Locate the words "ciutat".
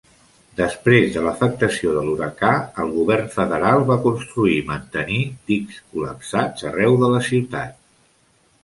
7.31-7.81